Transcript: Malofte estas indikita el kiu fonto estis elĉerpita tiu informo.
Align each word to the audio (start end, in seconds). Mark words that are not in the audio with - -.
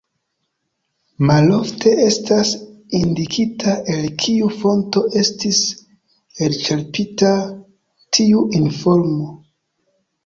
Malofte 1.29 1.91
estas 2.05 2.53
indikita 3.01 3.75
el 3.97 4.07
kiu 4.23 4.49
fonto 4.63 5.03
estis 5.21 5.61
elĉerpita 6.47 7.31
tiu 8.19 8.45
informo. 8.63 9.33